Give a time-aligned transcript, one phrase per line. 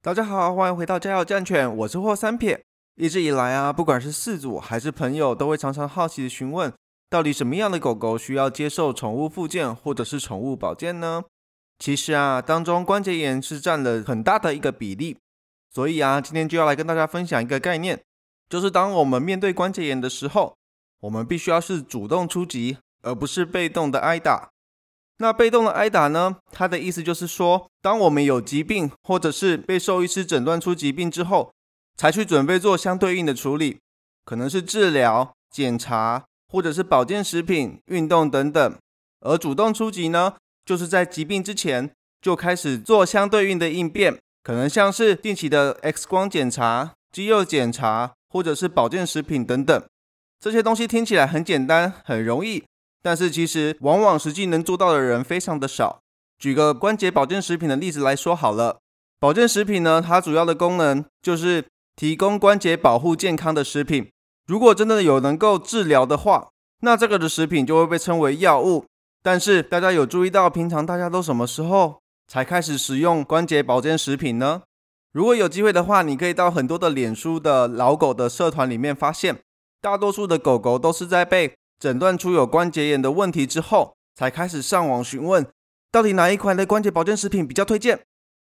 [0.00, 2.62] 大家好，欢迎回到家有战犬，我是霍三撇。
[2.94, 6.72] 一直以来啊，不管是饲主还是朋友，都会常常好奇的询问，
[7.10, 11.24] 到底什么样的狗狗需要接受宠物复健或者是宠物保健呢？
[11.80, 15.18] 其实啊，当中关节炎是占了很大的一个比例。
[15.74, 18.00] 所以啊，今天就要来跟大家分享一个概念，
[18.48, 20.54] 就是当我们面对关节炎的时候，
[21.00, 24.50] 我们必须要是主动出击，而不是被动的挨打。
[25.18, 26.36] 那被动的挨打呢？
[26.52, 31.52] 它的意思就是说，当我们有疾病，或者是被兽医师诊断出疾病之后，
[31.96, 33.78] 才去准备做相对应的处理，
[34.24, 38.74] 可能是治疗、检查，或者是保健食品、运动等等。
[39.20, 40.34] 而主动出击呢，
[40.64, 41.90] 就是在疾病之前
[42.22, 49.82] 就开始做相对应的应变，可能像是定期的 X 光检查、肌肉检查，或者是保健食品等等。
[50.38, 52.62] 这些东西听起来很简单，很容易。
[53.02, 56.00] 但是其实往往实际能做到的人非常的少。
[56.38, 58.78] 举个关节保健食品的例子来说好了，
[59.18, 61.64] 保健食品呢，它主要的功能就是
[61.96, 64.08] 提供关节保护健康的食品。
[64.46, 66.48] 如果真的有能够治疗的话，
[66.80, 68.84] 那这个的食品就会被称为药物。
[69.22, 74.62] 但是大家有注意到平常大家都什么时候才开始使用关节保健食品呢？
[75.12, 79.40] 如果有机会的话，你可以到很多的脸书的老狗的社团里面发现，
[79.80, 81.54] 大多数的狗狗都是在被。
[81.78, 85.46] 诊断出有关节炎的问题之后，才开始上网询问，
[85.92, 88.00] 到底哪一款的关节保健食品比较推荐。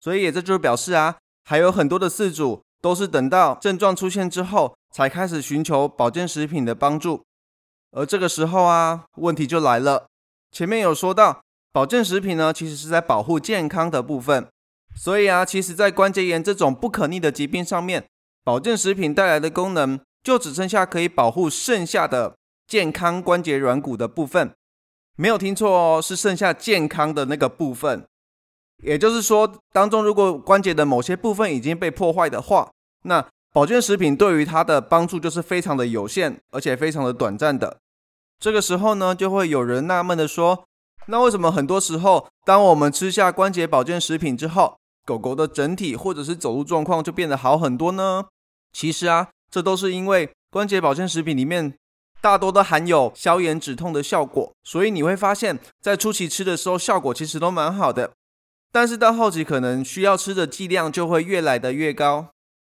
[0.00, 7.22] 所以也这就是表示啊，还有很多的饲主都是等到症状出现之后，才开始寻求保健食品的帮助。
[7.92, 10.06] 而这个时候啊，问题就来了。
[10.52, 11.40] 前面有说到，
[11.72, 14.46] 保健食品呢，其实是在保护健康的部分。
[14.94, 18.04] 所以啊，其实在关节炎这种不可逆的疾病上面，
[18.44, 22.36] 保健食品带来的功能，就只剩下可以保护剩下的。
[22.66, 24.54] 健康关节软骨的部分
[25.16, 28.04] 没有听错哦，是剩下健康的那个部分。
[28.82, 37.78] 也就是说，当中如果关节的某些部分已经被破坏的话，那保健食品对于它的帮助就是非常的有限，而且非常的短暂的。
[38.40, 40.64] 这个时候呢，就会有人纳闷的说：
[41.06, 48.24] 那为什么很多时候，当我们吃下关节保健食品之后，狗狗的整体或者是走路状况就变得好很多呢？
[48.72, 51.74] 其实啊，这都是因为关节保健食品里面。
[52.24, 58.12] 大多都含有消炎止痛的效果，所以你会发现在初期吃的时候效果其实都蛮好的，
[58.72, 62.28] 但是到后期可能需要吃的剂量就会越来的越高，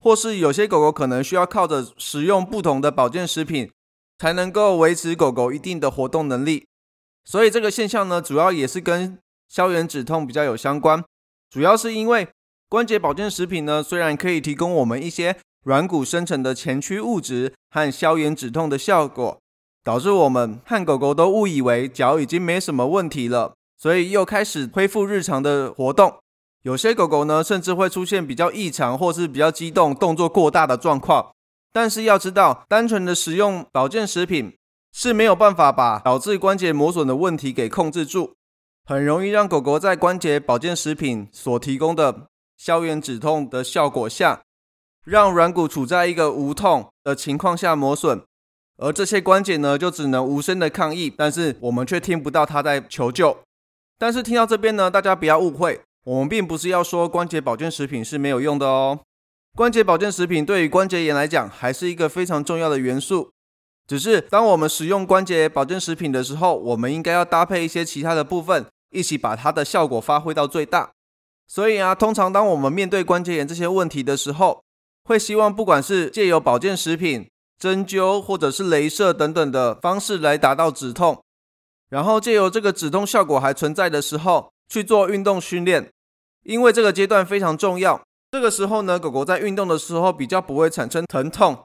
[0.00, 3.70] 或是有些狗狗可能需要靠着使用不同的保健食品
[4.18, 6.66] 才能够维持狗狗一定的活动能力，
[7.24, 9.16] 所以这个现象呢，主要也是跟
[9.48, 11.04] 消炎止痛比较有相关，
[11.48, 12.26] 主要是因为
[12.68, 15.36] 关节保健食品呢，虽然可以提供我们一些。
[15.66, 19.40] 软骨生成的前驱物质和消炎止痛的效果，
[19.82, 26.14] 导致我们和狗狗都误以为脚已经没什么问题了，所以又开始恢复日常的活动。
[26.62, 31.32] 有些狗狗呢，甚至会出现比较异常或是比较激动、动作过大的状况。
[31.72, 34.56] 但是要知道，单纯的使用保健食品
[34.92, 38.34] 是没有办法把导致关节磨损的问题给控制住，
[38.84, 44.42] 很容易让狗狗在关节保健食品所提供的消炎止痛的效果下。
[45.06, 48.20] 让软骨处在一个无痛的情况下磨损，
[48.76, 53.38] 而这些关节呢，就只能无声的抗议，但是我们却听不到它在求救。
[53.96, 58.98] 但是听到这边呢，大家不要误会，我们并不是要说关节保健食品是没有用的哦。
[59.54, 63.30] 关节保健食品对于关节炎来讲，还是一个非常重要的元素。
[63.86, 70.90] 只是当我们使用关节保健食品的时候，我们应该要搭配一些其他的部分，一起把它的效果发挥到最大。
[71.46, 74.64] 所以啊，通常当我们面对关节炎这些问题的时候，
[75.06, 81.22] 会希望不管是借由保健食品、针灸或者是镭射等等的方式来达到止痛，
[81.88, 85.88] 然后借由这个止痛效果还存在的时候去做运动训练，
[86.42, 88.02] 因为这个阶段非常重要。
[88.32, 91.64] 这个时候呢，狗狗在运动的时候比较不会产生疼痛，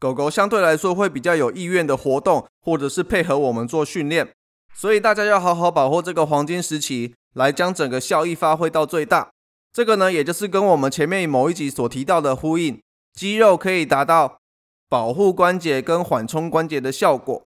[0.00, 4.28] 狗狗相对来说会比较有意愿的活动或者是配合我们做训练，
[4.74, 9.30] 所以大家要好好把握这个黄金时期，来将整个效益发挥到最大。
[9.72, 12.78] 这个呢，也就是跟我们前面某一集所提到的呼应，
[13.14, 14.38] 肌肉可以达到
[14.86, 17.42] 保护关节跟缓冲关节的效果。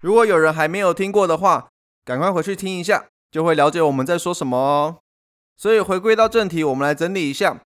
[0.00, 1.68] 如果有人还没有听过的话，
[2.04, 4.96] 赶快回去听一下，就会了解我们在说什么哦。
[5.56, 7.62] 所以回归到正题，我们来整理一下，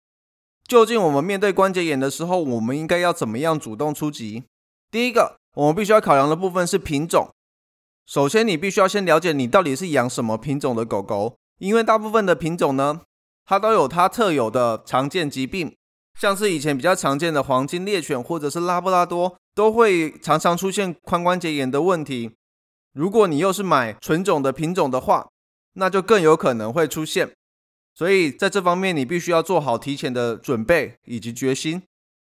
[0.66, 4.44] 究竟我们面对关节炎的时候，我们应该要怎么样主动出击？
[4.90, 7.28] 第一个，我们必须要考量的部分是品种。
[8.06, 13.02] 首先，你必须要先了解你到底是养什么品种的狗狗，因为大部分的品种呢。
[13.50, 15.74] 它都有它特有的常见疾病，
[16.20, 22.30] 像是以前比较常见的黄金猎犬或者是拉布拉多，都会常常出现髋关节炎的问题。
[22.92, 25.26] 如果你又是买纯种的品种的话，
[25.72, 27.32] 那就更有可能会出现。
[27.92, 31.82] 所以在这方面，你必须要做好提前的准备以及决心。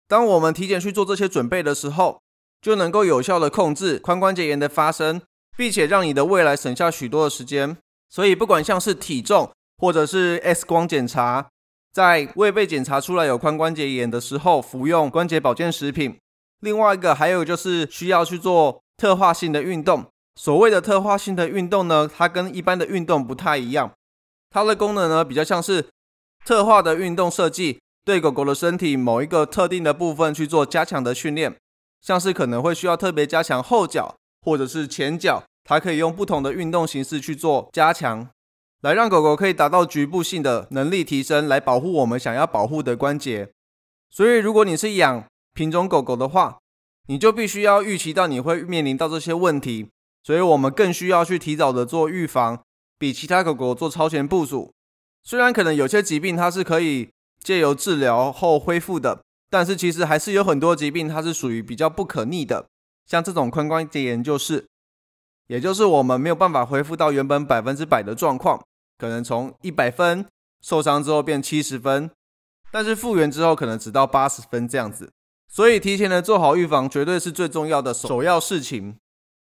[0.10, 2.20] 当我们提前去做这些准备的时候，
[2.62, 5.22] 就能够有效的控制髋关节炎的发生，
[5.56, 7.78] 并且让你的未来省下许多的时间。
[8.10, 11.50] 所以，不管像是体重或者是 X 光检查，
[11.92, 16.18] 在未被检查出来有髋关节炎的时候，服用关节保健食品。
[16.62, 20.06] 另外一个还有就是需要去做特化性的运动。
[20.36, 23.92] 所谓的特化性的运动呢，它跟一般的运动不太一样。
[24.50, 25.88] 它的功能呢，比较像是
[26.46, 31.56] 特化的运动设计，对狗狗的身体某一个特定的部分去做加强的训练，
[32.02, 38.30] 像是可能会需要特别加强后脚或者是前脚，它可以用不同的运动形式去做加强，
[38.82, 43.50] 来让狗狗可以达到局部性的能力提升，来保护我们想要保护的关节。
[44.10, 46.60] 所以，如果你是养品种狗狗的话，
[47.08, 49.90] 你就必须要预期到你会面临到这些问题，
[50.24, 52.62] 所以我们更需要去提早的做预防。
[52.98, 54.72] 比其他狗狗做超前部署，
[55.22, 57.10] 虽然可能有些疾病它是可以
[57.44, 62.68] 借由治疗后恢复的，但是其实还是有很多疾病它是属于比较不可逆的，
[63.06, 64.66] 像这种髋关节炎就是，
[65.48, 68.64] 也就是我们没有办法恢复到原本百分之百的状况，
[68.98, 70.26] 可能从一百分
[70.62, 72.10] 受伤之后变七十分，
[72.72, 75.12] 但是复原之后可能只到八十分这样子，
[75.48, 78.98] 所以提前的做好预防绝对是最重要的首要事情。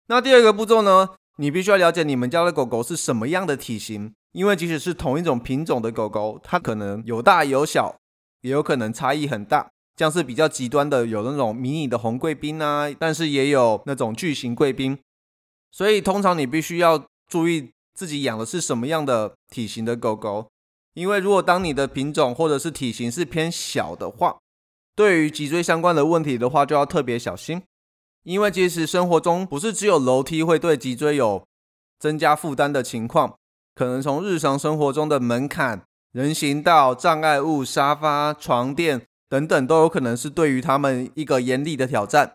[0.08, 1.10] 那第二个步骤呢？
[1.38, 7.96] 你必须要了解你们家的狗狗是什么样的体型，因为即使是同一种品种的狗狗，它可能有大有小，
[8.42, 9.70] 也有可能差异很大。
[9.96, 14.98] 像是比较极端的，有那种迷你的红贵宾啊，但是也有那种巨型贵宾。
[15.72, 20.48] 所以通常你必须要注意自己养的是什么样的体型的狗狗，
[20.92, 24.38] 因为如果当你的品种或者是体型是偏小的话，
[24.94, 27.62] 对于脊椎相关的问题的话，就要特别小心。
[28.24, 31.44] 因为其实生活中不是只有楼梯会对脊椎有
[31.98, 33.36] 增加负担的情况，
[33.74, 35.82] 可能从日常生活中的门槛、
[36.12, 42.34] 人行道、障碍物、沙发、床垫等等，都有可能是对于他们一个严厉的挑战。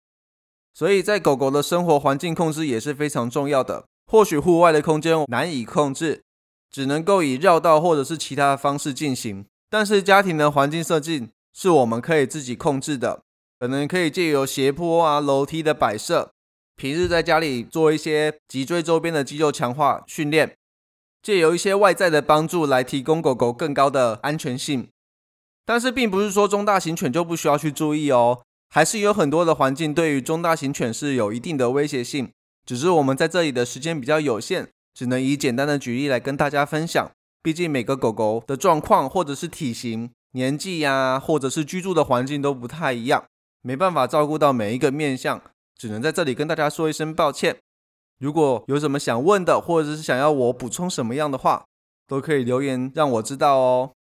[0.78, 3.86] 所以在狗狗的生活环境控制也是非常重要的。
[4.06, 6.22] 或许户外的空间难以控制，
[6.70, 13.24] 只能够以绕道或者是其他的方式进行，但是家庭的环境设计是我们可以自己控制的。
[13.60, 16.30] 可能可以借由斜坡啊、楼梯的摆设，
[16.76, 20.56] 平日在家里做一些脊椎周边的肌肉强化训练，
[21.24, 24.88] 借由一些外在的帮助来提供狗狗更高的安全性。
[25.66, 32.32] 但是，并不是说中大型犬就不需要去注意哦，还是有很多的环境对于中大型犬是有一定的威胁性。
[32.66, 37.10] 只是我们在这里的时间比较有限，只能以简单的举例来跟大家分享。
[37.42, 43.24] 毕竟每个狗狗的状况，或者是体型、年纪呀，或者是居住的环境都不太一样。
[43.62, 45.42] 没办法照顾到每一个面相，
[45.78, 47.58] 只能在这里跟大家说一声抱歉。
[48.20, 51.64] 如果有什么想问的，或者是想要我补充什么样的话，
[52.06, 53.94] 都可以留言让我知道哦。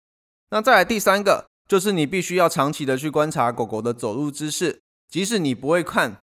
[0.50, 6.20] 那再来第三个，就是你必须要长期的去观察狗狗的走路姿势，即使你不会看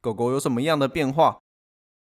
[0.00, 1.40] 狗狗有什么样的变化，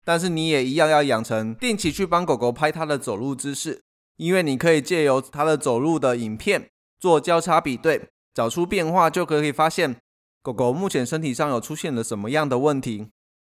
[0.04, 3.82] 但是你也一样要养成定期去帮狗狗拍它的走路姿势，
[4.18, 9.98] 因为你可以借由它的走路的影片做交叉比对，找出变化，就可以发现。
[10.44, 13.08] 狗狗目前身体上有出现了什么样的问题？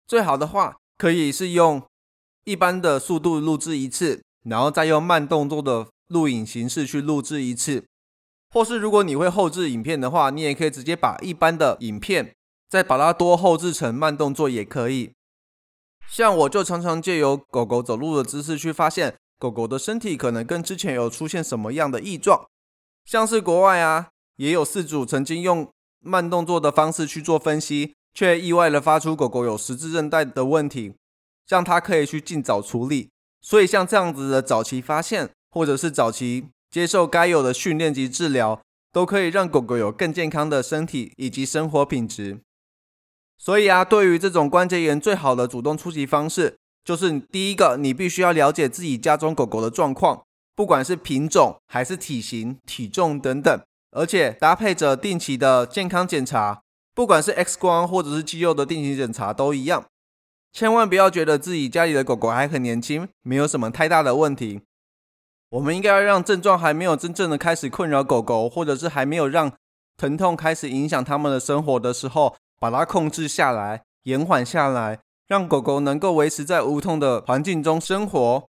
[0.06, 1.82] 最好的话，可以是用
[2.44, 7.86] 一般的速度录制一次，然后再用慢动作的录影形式去录制一次。
[8.56, 12.34] 或是如果你会后置影片的话，你也可以直接把一般的影片
[12.70, 15.12] 再把它多后置成慢动作也可以。
[16.08, 22.48] 像我就常常借由狗狗走路的姿势去发现狗狗的身体可能跟之前有出现什么样的异状。
[23.04, 24.08] 像是国外啊，
[24.38, 25.70] 也有饲主曾经用。
[26.08, 30.94] 慢动作的方式去做分析，却意外的发出狗狗有十字韧带的问题，
[31.48, 33.10] 让它可以去尽早处理。
[33.42, 36.46] 所以像这样子的早期发现，或者是早期
[36.76, 42.42] 接受该有的训练及治疗，都可以让狗狗有更健康的身体以及生活品质。
[43.38, 53.58] 所以啊，对于这种关节炎，最好的主动出击方式，就是第一个，你必须要了解自己家中狗狗的状况，不管是品种还是体型、体重等等。
[53.92, 56.62] 而且搭配着定期的健康检查，
[56.94, 59.86] 不管是 X 光或者是肌肉的定期检查都一样。
[60.52, 64.60] 千万不要觉得自己家里的狗狗还很年轻，没有什么太大的问题。
[65.50, 69.54] 我们应该要让症状还没有真正的开始困扰狗狗，或者是还没有让
[69.98, 78.48] 疼痛开始影响他们的生活的时候，把它控制下来，延缓下来，让狗狗能够维持在无痛的环境中生活。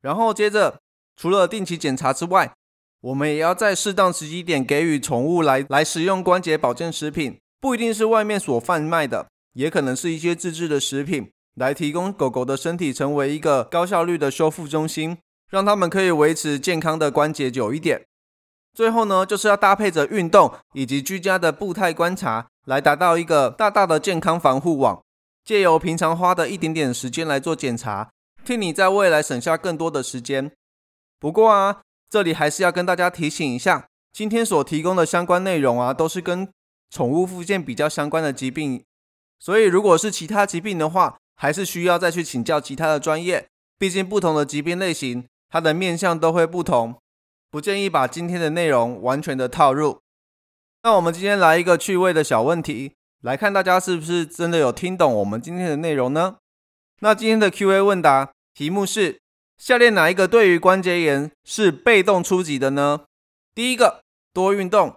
[0.00, 0.80] 然后接着，
[1.16, 2.52] 除了定期检查之外，
[3.02, 15.18] 我们也要在适当时机点给予宠物来来使用关节保健食品，不一定是外面所贩卖的，也可能是一些自制的食品，来提供狗狗的身体成为一个高效率的修复中心，
[15.52, 18.06] 让他们可以维持健康的关节久一点。
[18.72, 25.02] 最后呢，就是要搭配着运动以及居家的步态观察，来达到一个大大的健康防护网。
[25.44, 28.10] 借由平常花的一点点时间来做检查，
[28.44, 30.50] 替你在未来省下更多的时间。
[31.20, 36.48] 不过啊，这里还是要跟大家提醒一下，今天所提供的相关内容啊，都是跟
[36.88, 38.82] 宠物附件比较相关的疾病，
[39.38, 43.48] 所以如果是其他疾病的话，还是需要再去请教其他的专业。
[43.76, 46.98] 毕竟不同的疾病类型，它的面向都会不同。
[47.50, 50.00] 不建议把今天的内容完全的套入。
[50.82, 56.38] 那我们今天来一个趣味的小问题，来看大家是不是真的有听懂我们今天的内容呢？
[57.00, 59.20] 那今天的 Q&A 问答题目是：
[59.58, 63.04] 下列哪一个对于关节炎是被动出击的呢？
[63.54, 64.96] 第一个，多运动；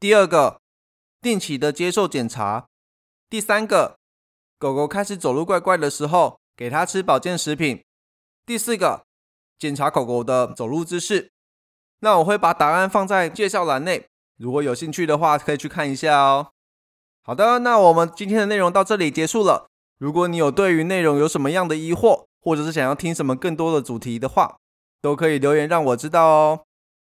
[0.00, 0.60] 第二个，
[1.20, 2.66] 定期的接受检查；
[3.30, 3.96] 第三个，
[4.58, 7.84] 狗狗开始走路怪怪的时候，给它吃保健食品；
[8.44, 9.04] 第四个，
[9.58, 11.30] 检查狗狗的走路姿势。
[12.00, 16.48] 那我会把答案放在介绍栏内，如果有兴趣的话，可以去看一下哦。
[17.22, 19.68] 好的，那我们今天的内容到这里结束了。
[19.98, 24.56] 如果你有对于内容有什么样的疑惑，或者是想要听什么更多的主题的话，
[25.00, 26.60] 都可以留言让我知道哦。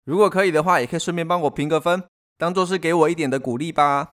[0.05, 2.03] 如果可以的话，也可以顺便帮我评个分，
[2.37, 4.09] 当做是给我一点的鼓励吧。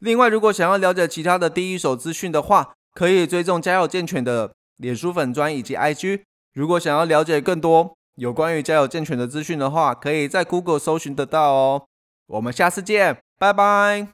[0.00, 6.24] 另外，如果想要了解其他的第一手资讯的话，可以追踪家有健全的脸书粉砖以及 IG。
[6.52, 11.82] 如果想要了解更多，有关于家有健全的资讯的话，可以在 Google 搜寻得到哦。
[12.26, 14.08] 我们下次见，拜拜。